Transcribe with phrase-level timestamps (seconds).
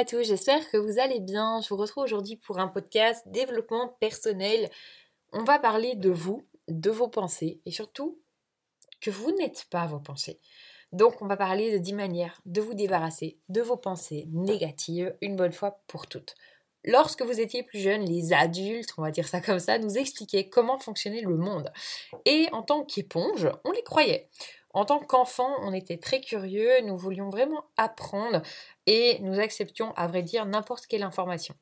[0.00, 1.60] à tous, j'espère que vous allez bien.
[1.60, 4.70] Je vous retrouve aujourd'hui pour un podcast développement personnel.
[5.34, 8.18] On va parler de vous, de vos pensées et surtout
[9.02, 10.40] que vous n'êtes pas vos pensées.
[10.92, 15.36] Donc on va parler de 10 manières de vous débarrasser de vos pensées négatives une
[15.36, 16.34] bonne fois pour toutes.
[16.82, 20.48] Lorsque vous étiez plus jeune, les adultes, on va dire ça comme ça, nous expliquaient
[20.48, 21.70] comment fonctionnait le monde.
[22.24, 24.30] Et en tant qu'éponge, on les croyait.
[24.72, 28.42] En tant qu'enfant, on était très curieux, nous voulions vraiment apprendre
[28.86, 31.54] et nous acceptions, à vrai dire, n'importe quelle information.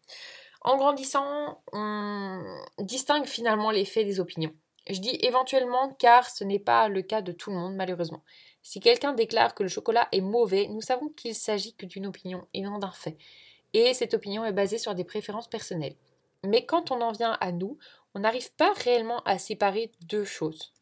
[0.61, 2.43] En grandissant, on
[2.79, 4.53] distingue finalement les faits des opinions.
[4.89, 8.23] Je dis éventuellement car ce n'est pas le cas de tout le monde malheureusement.
[8.63, 12.47] Si quelqu'un déclare que le chocolat est mauvais, nous savons qu'il s'agit que d'une opinion
[12.55, 13.17] et non d'un fait.
[13.75, 15.95] Et cette opinion est basée sur des préférences personnelles.
[16.45, 17.79] Mais quand on en vient à nous,
[18.15, 20.73] on n'arrive pas réellement à séparer deux choses.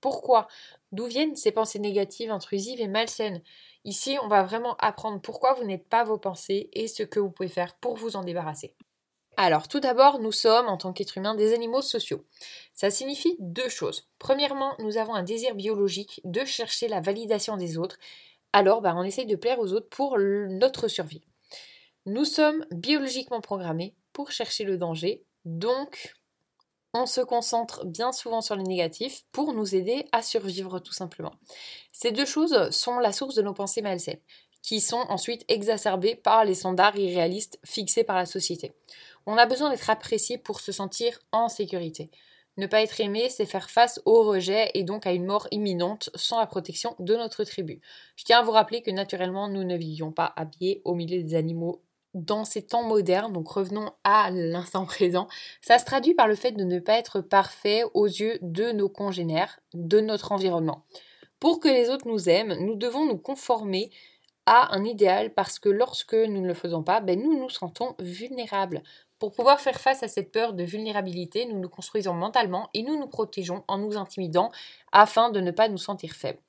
[0.00, 0.48] Pourquoi
[0.92, 3.42] D'où viennent ces pensées négatives, intrusives et malsaines?
[3.84, 7.30] Ici, on va vraiment apprendre pourquoi vous n'êtes pas vos pensées et ce que vous
[7.30, 8.74] pouvez faire pour vous en débarrasser.
[9.36, 12.24] Alors, tout d'abord, nous sommes, en tant qu'êtres humains, des animaux sociaux.
[12.72, 14.08] Ça signifie deux choses.
[14.18, 17.98] Premièrement, nous avons un désir biologique de chercher la validation des autres.
[18.52, 21.24] Alors, bah, on essaye de plaire aux autres pour notre survie.
[22.06, 26.14] Nous sommes biologiquement programmés pour chercher le danger, donc
[26.94, 31.34] on se concentre bien souvent sur les négatifs pour nous aider à survivre tout simplement.
[31.92, 34.20] Ces deux choses sont la source de nos pensées malsaines,
[34.62, 38.72] qui sont ensuite exacerbées par les standards irréalistes fixés par la société.
[39.26, 42.10] On a besoin d'être apprécié pour se sentir en sécurité.
[42.56, 46.10] Ne pas être aimé, c'est faire face au rejet et donc à une mort imminente
[46.14, 47.80] sans la protection de notre tribu.
[48.14, 51.34] Je tiens à vous rappeler que naturellement, nous ne vivions pas habillés au milieu des
[51.34, 51.82] animaux
[52.14, 55.26] dans ces temps modernes, donc revenons à l'instant présent,
[55.60, 58.88] ça se traduit par le fait de ne pas être parfait aux yeux de nos
[58.88, 60.84] congénères, de notre environnement.
[61.40, 63.90] Pour que les autres nous aiment, nous devons nous conformer
[64.46, 67.94] à un idéal parce que lorsque nous ne le faisons pas, ben nous nous sentons
[67.98, 68.82] vulnérables.
[69.18, 72.98] Pour pouvoir faire face à cette peur de vulnérabilité, nous nous construisons mentalement et nous
[72.98, 74.50] nous protégeons en nous intimidant
[74.92, 76.40] afin de ne pas nous sentir faibles.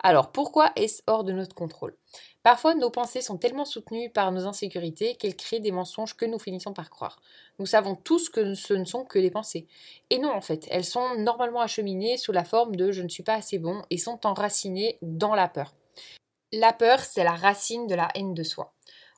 [0.00, 1.97] Alors pourquoi est-ce hors de notre contrôle?
[2.42, 6.38] Parfois, nos pensées sont tellement soutenues par nos insécurités qu'elles créent des mensonges que nous
[6.38, 7.20] finissons par croire.
[7.58, 9.66] Nous savons tous que ce ne sont que des pensées.
[10.10, 13.22] Et non, en fait, elles sont normalement acheminées sous la forme de je ne suis
[13.22, 15.74] pas assez bon et sont enracinées dans la peur.
[16.52, 18.72] La peur, c'est la racine de la haine de soi.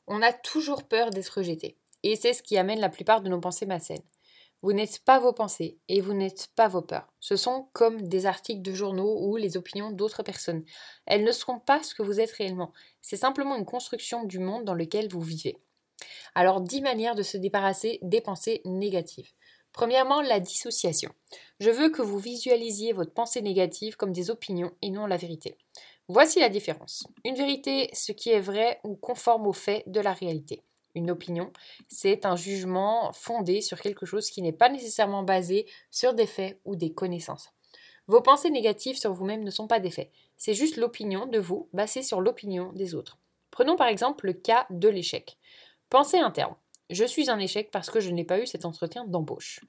[0.08, 1.76] On a toujours peur d'être rejeté.
[2.02, 4.02] Et c'est ce qui amène la plupart de nos pensées malsaines.
[4.62, 7.10] Vous n'êtes pas vos pensées et vous n'êtes pas vos peurs.
[7.18, 10.64] Ce sont comme des articles de journaux ou les opinions d'autres personnes.
[11.06, 12.72] Elles ne seront pas ce que vous êtes réellement.
[13.00, 15.56] C'est simplement une construction du monde dans lequel vous vivez.
[16.34, 19.30] Alors, dix manières de se débarrasser des pensées négatives.
[19.72, 21.10] Premièrement, la dissociation.
[21.58, 25.56] Je veux que vous visualisiez votre pensée négative comme des opinions et non la vérité.
[26.08, 27.06] Voici la différence.
[27.24, 30.62] Une vérité, ce qui est vrai ou conforme aux faits de la réalité
[30.94, 31.52] une opinion,
[31.88, 36.60] c'est un jugement fondé sur quelque chose qui n'est pas nécessairement basé sur des faits
[36.64, 37.50] ou des connaissances.
[38.06, 41.68] Vos pensées négatives sur vous-même ne sont pas des faits, c'est juste l'opinion de vous
[41.72, 43.18] basée sur l'opinion des autres.
[43.50, 45.36] Prenons par exemple le cas de l'échec.
[45.90, 46.54] Pensez un terme.
[46.88, 49.60] Je suis un échec parce que je n'ai pas eu cet entretien d'embauche.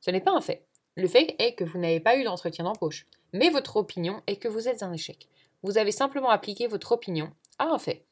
[0.00, 0.64] Ce n'est pas un fait.
[0.96, 3.06] Le fait est que vous n'avez pas eu d'entretien d'embauche.
[3.32, 5.28] Mais votre opinion est que vous êtes un échec.
[5.62, 8.04] Vous avez simplement appliqué votre opinion un fait.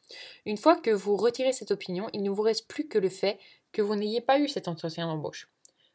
[0.44, 3.38] Une fois que vous retirez cette opinion, il ne vous reste plus que le fait
[3.72, 5.48] que vous n'ayez pas eu cet entretien d'embauche.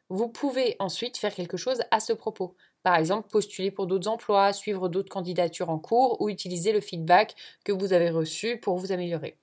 [0.10, 2.56] Vous pouvez ensuite faire quelque chose à ce propos.
[2.84, 7.36] Par exemple, postuler pour d'autres emplois, suivre d'autres candidatures en cours ou utiliser le feedback
[7.64, 9.38] que vous avez reçu pour vous améliorer.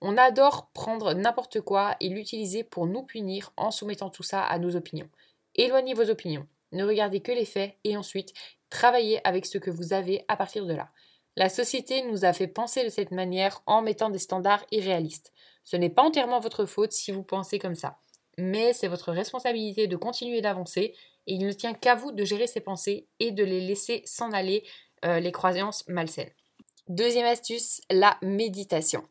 [0.00, 4.58] On adore prendre n'importe quoi et l'utiliser pour nous punir en soumettant tout ça à
[4.58, 5.08] nos opinions.
[5.54, 8.34] Éloignez vos opinions, ne regardez que les faits et ensuite
[8.68, 10.90] travaillez avec ce que vous avez à partir de là.
[11.36, 15.32] La société nous a fait penser de cette manière en mettant des standards irréalistes.
[15.64, 17.98] Ce n'est pas entièrement votre faute si vous pensez comme ça,
[18.38, 20.94] mais c'est votre responsabilité de continuer d'avancer
[21.26, 24.30] et il ne tient qu'à vous de gérer ces pensées et de les laisser s'en
[24.32, 24.62] aller
[25.04, 26.30] euh, les croyances malsaines.
[26.88, 29.02] Deuxième astuce, la méditation.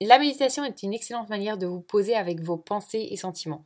[0.00, 3.64] La méditation est une excellente manière de vous poser avec vos pensées et sentiments.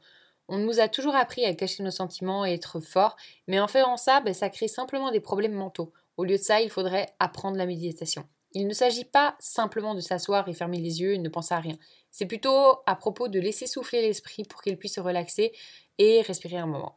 [0.48, 3.16] On nous a toujours appris à cacher nos sentiments et être fort,
[3.48, 5.92] mais en faisant ça, ben, ça crée simplement des problèmes mentaux.
[6.16, 8.26] Au lieu de ça, il faudrait apprendre la méditation.
[8.52, 11.60] Il ne s'agit pas simplement de s'asseoir et fermer les yeux et ne penser à
[11.60, 11.76] rien.
[12.12, 15.52] C'est plutôt à propos de laisser souffler l'esprit pour qu'il puisse se relaxer
[15.98, 16.96] et respirer un moment.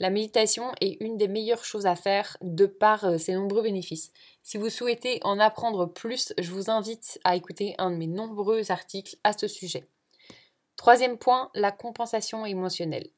[0.00, 4.12] La méditation est une des meilleures choses à faire de par euh, ses nombreux bénéfices.
[4.42, 8.72] Si vous souhaitez en apprendre plus, je vous invite à écouter un de mes nombreux
[8.72, 9.84] articles à ce sujet.
[10.76, 13.08] Troisième point, la compensation émotionnelle.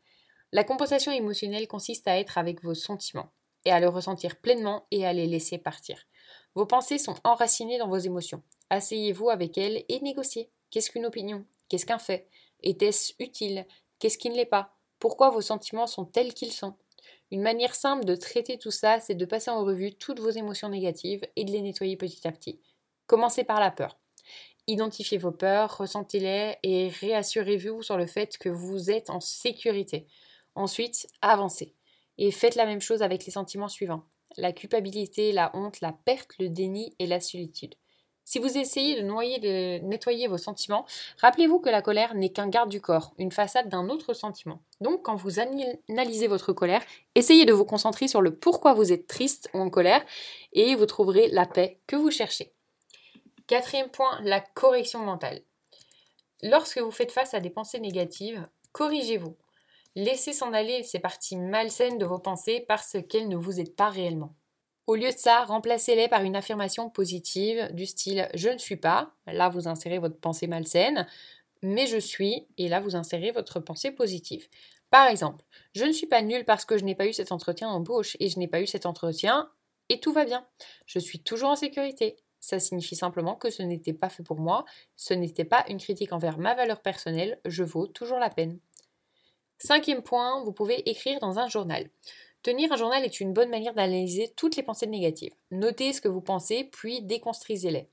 [0.52, 3.30] La compensation émotionnelle consiste à être avec vos sentiments
[3.66, 6.06] et à le ressentir pleinement et à les laisser partir.
[6.54, 8.42] Vos pensées sont enracinées dans vos émotions.
[8.70, 10.50] Asseyez-vous avec elles et négociez.
[10.70, 11.44] Qu'est-ce qu'une opinion?
[11.68, 12.28] Qu'est-ce qu'un fait?
[12.62, 13.66] Était-ce utile?
[13.98, 14.74] Qu'est-ce qui ne l'est pas?
[14.98, 16.74] Pourquoi vos sentiments sont tels qu'ils sont?
[17.30, 20.68] Une manière simple de traiter tout ça, c'est de passer en revue toutes vos émotions
[20.68, 22.60] négatives et de les nettoyer petit à petit.
[23.06, 23.98] Commencez par la peur.
[24.68, 30.06] Identifiez vos peurs, ressentez-les et réassurez-vous sur le fait que vous êtes en sécurité.
[30.54, 31.75] Ensuite, avancez.
[32.18, 34.04] Et faites la même chose avec les sentiments suivants.
[34.36, 37.74] La culpabilité, la honte, la perte, le déni et la solitude.
[38.28, 40.84] Si vous essayez de, noyer, de nettoyer vos sentiments,
[41.18, 44.60] rappelez-vous que la colère n'est qu'un garde du corps, une façade d'un autre sentiment.
[44.80, 46.82] Donc quand vous analysez votre colère,
[47.14, 50.04] essayez de vous concentrer sur le pourquoi vous êtes triste ou en colère
[50.52, 52.52] et vous trouverez la paix que vous cherchez.
[53.46, 55.40] Quatrième point, la correction mentale.
[56.42, 59.36] Lorsque vous faites face à des pensées négatives, corrigez-vous.
[59.96, 63.88] Laissez s'en aller ces parties malsaines de vos pensées parce qu'elles ne vous aident pas
[63.88, 64.34] réellement.
[64.86, 69.14] Au lieu de ça, remplacez-les par une affirmation positive du style je ne suis pas,
[69.26, 71.06] là vous insérez votre pensée malsaine,
[71.62, 74.46] mais je suis, et là vous insérez votre pensée positive.
[74.90, 77.72] Par exemple, je ne suis pas nulle parce que je n'ai pas eu cet entretien
[77.72, 79.48] d'embauche et je n'ai pas eu cet entretien
[79.88, 80.46] et tout va bien.
[80.84, 82.16] Je suis toujours en sécurité.
[82.38, 86.12] Ça signifie simplement que ce n'était pas fait pour moi, ce n'était pas une critique
[86.12, 88.60] envers ma valeur personnelle, je vaux toujours la peine.
[89.58, 91.88] Cinquième point, vous pouvez écrire dans un journal.
[92.42, 95.34] Tenir un journal est une bonne manière d'analyser toutes les pensées négatives.
[95.50, 97.88] Notez ce que vous pensez, puis déconstruisez-les.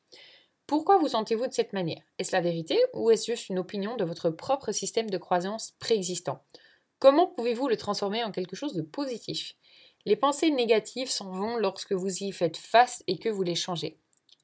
[0.67, 2.01] Pourquoi vous sentez-vous de cette manière?
[2.19, 6.43] Est-ce la vérité ou est-ce juste une opinion de votre propre système de croyance préexistant?
[6.99, 9.55] Comment pouvez-vous le transformer en quelque chose de positif?
[10.05, 13.97] Les pensées négatives s'en vont lorsque vous y faites face et que vous les changez.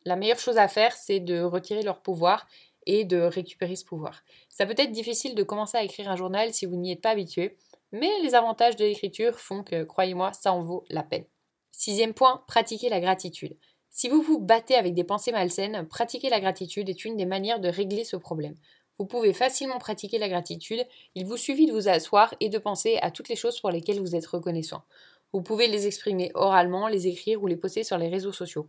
[0.06, 2.48] La meilleure chose à faire, c'est de retirer leur pouvoir
[2.90, 4.24] et de récupérer ce pouvoir.
[4.50, 7.12] Ça peut être difficile de commencer à écrire un journal si vous n'y êtes pas
[7.12, 7.56] habitué,
[7.92, 11.26] mais les avantages de l'écriture font que, croyez-moi, ça en vaut la peine.
[11.72, 13.56] Sixième point, pratiquez la gratitude.
[13.92, 17.60] Si vous vous battez avec des pensées malsaines, pratiquer la gratitude est une des manières
[17.60, 18.56] de régler ce problème.
[18.98, 22.98] Vous pouvez facilement pratiquer la gratitude, il vous suffit de vous asseoir et de penser
[23.02, 24.84] à toutes les choses pour lesquelles vous êtes reconnaissant.
[25.32, 28.68] Vous pouvez les exprimer oralement, les écrire ou les poster sur les réseaux sociaux.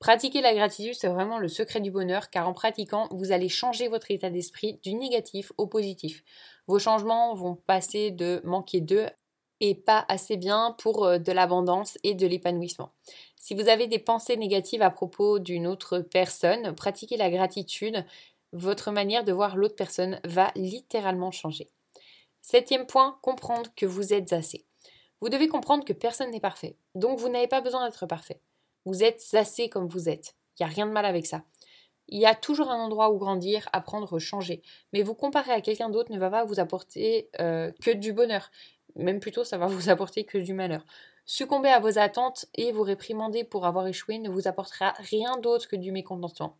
[0.00, 3.86] Pratiquer la gratitude, c'est vraiment le secret du bonheur, car en pratiquant, vous allez changer
[3.88, 6.24] votre état d'esprit du négatif au positif.
[6.66, 9.06] Vos changements vont passer de manquer d'eux
[9.60, 12.92] et pas assez bien pour euh, de l'abondance et de l'épanouissement.
[13.36, 18.06] Si vous avez des pensées négatives à propos d'une autre personne, pratiquez la gratitude.
[18.54, 21.68] Votre manière de voir l'autre personne va littéralement changer.
[22.40, 24.64] Septième point, comprendre que vous êtes assez.
[25.20, 28.40] Vous devez comprendre que personne n'est parfait, donc vous n'avez pas besoin d'être parfait.
[28.84, 30.34] Vous êtes assez comme vous êtes.
[30.58, 31.42] Il n'y a rien de mal avec ça.
[32.08, 34.62] Il y a toujours un endroit où grandir, apprendre, changer.
[34.92, 38.50] Mais vous comparer à quelqu'un d'autre ne va pas vous apporter euh, que du bonheur.
[38.96, 40.84] Même plutôt, ça va vous apporter que du malheur.
[41.24, 45.68] Succomber à vos attentes et vous réprimander pour avoir échoué ne vous apportera rien d'autre
[45.68, 46.56] que du mécontentement.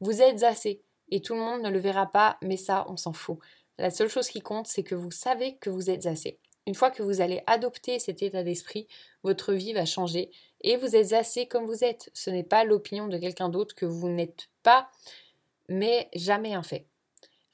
[0.00, 3.12] Vous êtes assez et tout le monde ne le verra pas, mais ça, on s'en
[3.12, 3.38] fout.
[3.78, 6.38] La seule chose qui compte, c'est que vous savez que vous êtes assez.
[6.70, 8.86] Une fois que vous allez adopter cet état d'esprit,
[9.24, 10.30] votre vie va changer
[10.60, 12.12] et vous êtes assez comme vous êtes.
[12.14, 14.88] Ce n'est pas l'opinion de quelqu'un d'autre que vous n'êtes pas,
[15.68, 16.86] mais jamais un fait.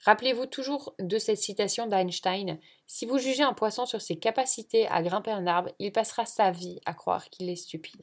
[0.05, 5.01] Rappelez-vous toujours de cette citation d'Einstein Si vous jugez un poisson sur ses capacités à
[5.03, 8.03] grimper un arbre, il passera sa vie à croire qu'il est stupide.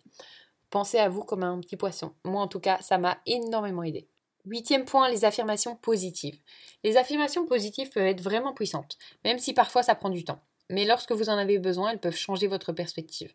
[0.72, 2.15] Pensez à vous comme un petit poisson.
[2.24, 4.08] Moi, en tout cas, ça m'a énormément aidé.
[4.46, 6.39] Huitième point, les affirmations positives.
[6.84, 10.41] Les affirmations positives peuvent être vraiment puissantes, même si parfois ça prend du temps.
[10.70, 13.32] Mais lorsque vous en avez besoin, elles peuvent changer votre perspective.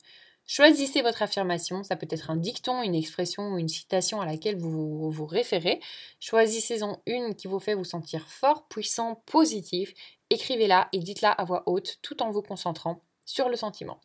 [0.46, 4.56] Choisissez votre affirmation, ça peut être un dicton, une expression ou une citation à laquelle
[4.56, 5.78] vous vous référez.
[6.20, 9.92] Choisissez-en une qui vous fait vous sentir fort, puissant, positif.
[10.30, 14.00] Écrivez-la et dites-la à voix haute tout en vous concentrant sur le sentiment.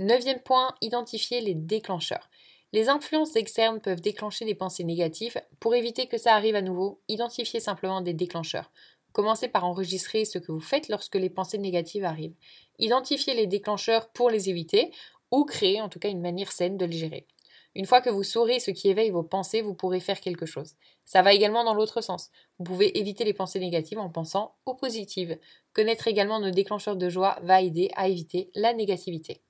[0.00, 2.28] Neuvième point, identifiez les déclencheurs.
[2.72, 5.40] Les influences externes peuvent déclencher des pensées négatives.
[5.60, 8.72] Pour éviter que ça arrive à nouveau, identifiez simplement des déclencheurs.
[9.14, 12.34] Commencez par enregistrer ce que vous faites lorsque les pensées négatives arrivent.
[12.80, 14.90] Identifiez les déclencheurs pour les éviter
[15.30, 17.28] ou créer en tout cas une manière saine de les gérer.
[17.76, 20.74] Une fois que vous saurez ce qui éveille vos pensées, vous pourrez faire quelque chose.
[21.04, 22.30] Ça va également dans l'autre sens.
[22.58, 25.38] Vous pouvez éviter les pensées négatives en pensant aux positives.
[25.74, 29.42] Connaître également nos déclencheurs de joie va aider à éviter la négativité.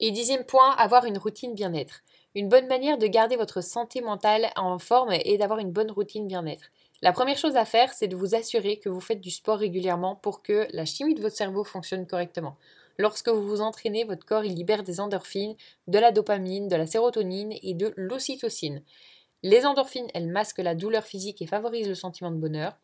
[0.00, 2.00] Et dixième point, avoir une routine bien-être.
[2.34, 6.26] Une bonne manière de garder votre santé mentale en forme est d'avoir une bonne routine
[6.26, 6.70] bien-être.
[7.02, 10.14] La première chose à faire, c'est de vous assurer que vous faites du sport régulièrement
[10.14, 12.56] pour que la chimie de votre cerveau fonctionne correctement.
[12.96, 15.56] Lorsque vous vous entraînez, votre corps libère des endorphines,
[15.88, 18.82] de la dopamine, de la sérotonine et de l'ocytocine.
[19.42, 22.78] Les endorphines, elles masquent la douleur physique et favorisent le sentiment de bonheur.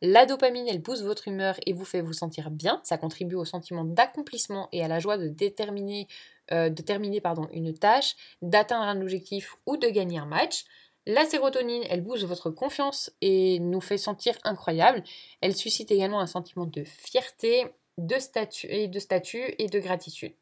[0.00, 2.80] La dopamine, elle pousse votre humeur et vous fait vous sentir bien.
[2.84, 6.06] Ça contribue au sentiment d'accomplissement et à la joie de déterminer,
[6.52, 7.20] euh, terminer
[7.52, 10.64] une tâche, d'atteindre un objectif ou de gagner un match.
[11.06, 15.02] La sérotonine, elle booste votre confiance et nous fait sentir incroyable.
[15.42, 17.66] Elle suscite également un sentiment de fierté,
[17.98, 18.66] de statut
[19.58, 20.32] et de, gratitude.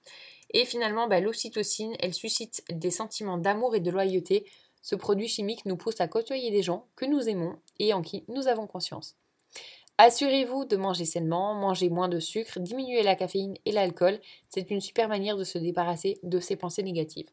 [0.55, 4.47] Et finalement, bah, l'ocytocine, elle suscite des sentiments d'amour et de loyauté.
[4.83, 8.25] Ce produit chimique nous pousse à côtoyer des gens que nous aimons et en qui
[8.29, 9.17] nous avons conscience.
[9.99, 14.21] Assurez-vous de manger sainement, manger moins de sucre, diminuer la caféine et l'alcool.
[14.49, 17.29] C'est une super manière de se débarrasser de ces pensées négatives.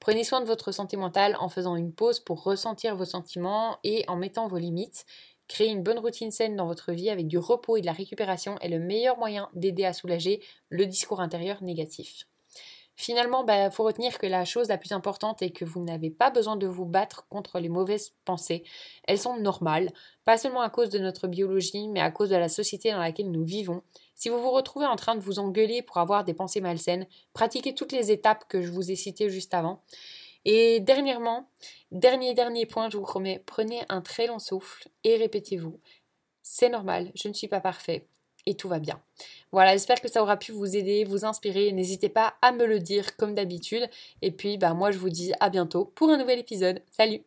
[0.00, 4.04] Prenez soin de votre santé mentale en faisant une pause pour ressentir vos sentiments et
[4.08, 5.04] en mettant vos limites.
[5.48, 8.58] Créer une bonne routine saine dans votre vie avec du repos et de la récupération
[8.60, 12.26] est le meilleur moyen d'aider à soulager le discours intérieur négatif.
[12.98, 16.10] Finalement, il bah, faut retenir que la chose la plus importante est que vous n'avez
[16.10, 18.64] pas besoin de vous battre contre les mauvaises pensées.
[19.04, 19.92] Elles sont normales,
[20.24, 23.30] pas seulement à cause de notre biologie, mais à cause de la société dans laquelle
[23.30, 23.82] nous vivons.
[24.14, 27.74] Si vous vous retrouvez en train de vous engueuler pour avoir des pensées malsaines, pratiquez
[27.74, 29.82] toutes les étapes que je vous ai citées juste avant.
[30.46, 31.50] Et dernièrement,
[31.90, 35.80] dernier dernier point, je vous promets, prenez un très long souffle et répétez-vous.
[36.42, 38.08] C'est normal, je ne suis pas parfait
[38.46, 39.00] et tout va bien.
[39.52, 41.72] Voilà, j'espère que ça aura pu vous aider, vous inspirer.
[41.72, 43.88] N'hésitez pas à me le dire comme d'habitude.
[44.22, 46.82] Et puis, bah, moi, je vous dis à bientôt pour un nouvel épisode.
[46.90, 47.22] Salut